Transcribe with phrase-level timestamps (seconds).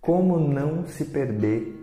[0.00, 1.78] Como não se perder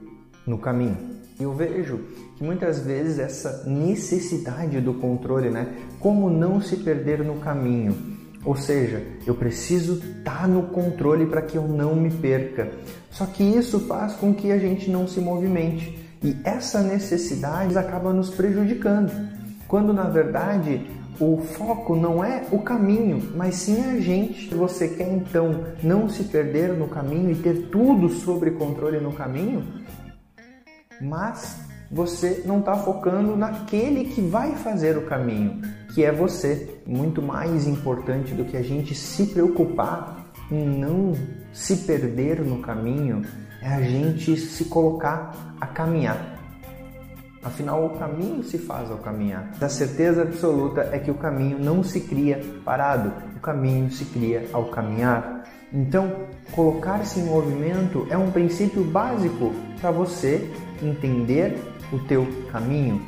[0.46, 0.98] no caminho?
[1.40, 2.00] Eu vejo
[2.36, 5.68] que muitas vezes essa necessidade do controle, né?
[6.00, 7.96] Como não se perder no caminho?
[8.44, 12.72] Ou seja, eu preciso estar tá no controle para que eu não me perca.
[13.12, 18.12] Só que isso faz com que a gente não se movimente e essa necessidade acaba
[18.12, 19.12] nos prejudicando.
[19.68, 24.54] Quando na verdade o foco não é o caminho, mas sim a gente.
[24.54, 29.64] Você quer então não se perder no caminho e ter tudo sobre controle no caminho,
[31.02, 35.62] mas você não está focando naquele que vai fazer o caminho,
[35.94, 36.82] que é você.
[36.86, 41.14] Muito mais importante do que a gente se preocupar em não
[41.52, 43.24] se perder no caminho,
[43.62, 46.37] é a gente se colocar a caminhar.
[47.48, 49.52] Afinal, o caminho se faz ao caminhar.
[49.62, 54.50] A certeza absoluta é que o caminho não se cria parado, o caminho se cria
[54.52, 55.46] ao caminhar.
[55.72, 56.12] Então,
[56.52, 60.52] colocar-se em movimento é um princípio básico para você
[60.84, 61.58] entender
[61.94, 63.02] o teu caminho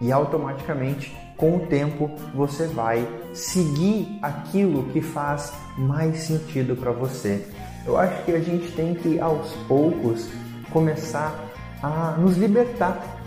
[0.00, 7.46] e automaticamente com o tempo você vai seguir aquilo que faz mais sentido para você.
[7.86, 10.28] Eu acho que a gente tem que aos poucos
[10.72, 11.32] começar
[11.80, 13.20] a nos libertar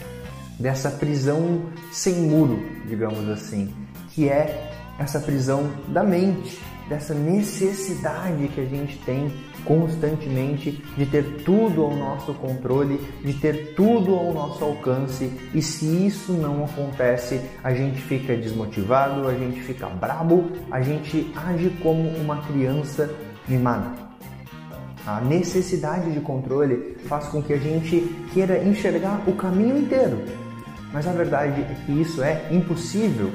[0.60, 3.74] dessa prisão sem muro, digamos assim,
[4.10, 9.32] que é essa prisão da mente, dessa necessidade que a gente tem
[9.66, 15.86] constantemente de ter tudo ao nosso controle, de ter tudo ao nosso alcance, e se
[16.06, 22.10] isso não acontece, a gente fica desmotivado, a gente fica brabo, a gente age como
[22.10, 23.10] uma criança
[23.48, 24.03] mimada.
[25.06, 28.02] A necessidade de controle faz com que a gente
[28.34, 30.24] queira enxergar o caminho inteiro,
[30.94, 33.30] mas a verdade é que isso é impossível.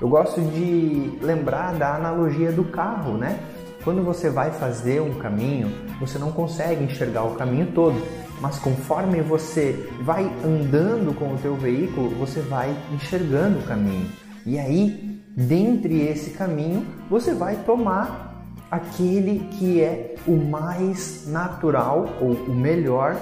[0.00, 3.40] Eu gosto de lembrar da analogia do carro, né?
[3.82, 8.00] Quando você vai fazer um caminho, você não consegue enxergar o caminho todo,
[8.40, 14.06] mas conforme você vai andando com o teu veículo, você vai enxergando o caminho.
[14.46, 18.27] E aí, dentre esse caminho, você vai tomar
[18.70, 23.16] aquele que é o mais natural ou o melhor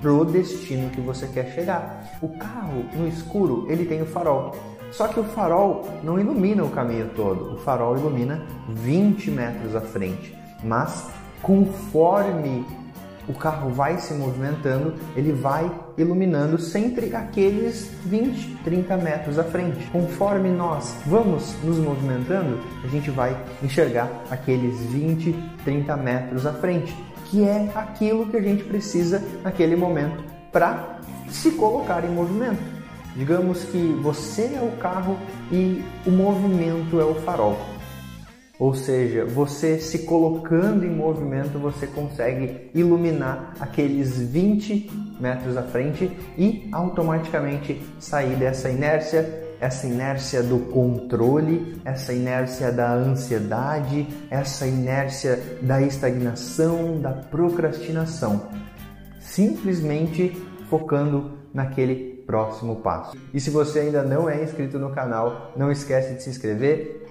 [0.00, 2.18] pro destino que você quer chegar.
[2.20, 4.54] O carro no escuro, ele tem o farol.
[4.90, 7.54] Só que o farol não ilumina o caminho todo.
[7.54, 10.36] O farol ilumina 20 metros à frente.
[10.62, 11.08] Mas
[11.40, 12.64] conforme
[13.32, 19.86] o carro vai se movimentando, ele vai iluminando sempre aqueles 20, 30 metros à frente.
[19.90, 25.34] Conforme nós vamos nos movimentando, a gente vai enxergar aqueles 20,
[25.64, 26.94] 30 metros à frente
[27.26, 30.22] que é aquilo que a gente precisa naquele momento
[30.52, 30.98] para
[31.30, 32.60] se colocar em movimento.
[33.16, 35.18] Digamos que você é o carro
[35.50, 37.58] e o movimento é o farol.
[38.62, 46.16] Ou seja, você se colocando em movimento, você consegue iluminar aqueles 20 metros à frente
[46.38, 55.40] e automaticamente sair dessa inércia essa inércia do controle, essa inércia da ansiedade, essa inércia
[55.62, 58.48] da estagnação, da procrastinação.
[59.20, 60.30] Simplesmente
[60.68, 63.16] focando naquele próximo passo.
[63.34, 67.01] E se você ainda não é inscrito no canal, não esquece de se inscrever,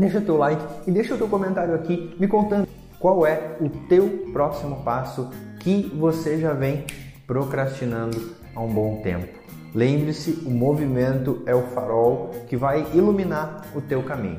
[0.00, 2.66] deixa teu like e deixa o teu comentário aqui me contando
[2.98, 5.30] qual é o teu próximo passo
[5.60, 6.84] que você já vem
[7.26, 9.28] procrastinando há um bom tempo.
[9.74, 14.38] Lembre-se, o movimento é o farol que vai iluminar o teu caminho.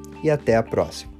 [0.23, 1.10] e até a próxima.